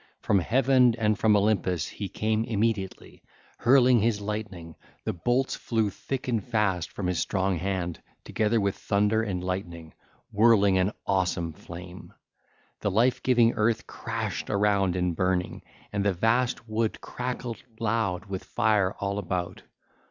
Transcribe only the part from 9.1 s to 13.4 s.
and lightning, whirling an awesome flame. The life